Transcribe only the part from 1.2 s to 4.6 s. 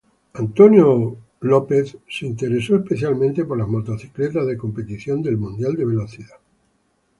Krauser se interesó especialmente por las motocicletas de